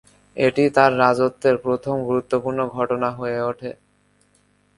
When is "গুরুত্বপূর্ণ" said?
2.07-2.59